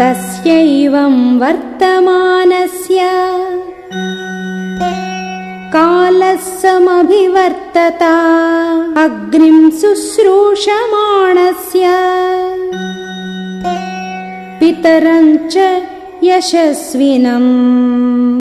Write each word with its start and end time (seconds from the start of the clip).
तस्यैवं 0.00 1.38
वर्तमानस्य। 1.38 3.00
कालः 5.72 6.36
समभिवर्तता। 6.36 8.14
अग्निं 9.02 9.70
शुश्रूषमाणस्य। 9.70 11.88
पितरं 14.60 15.48
च 15.48 15.82
यशस्विनम्। 16.24 18.25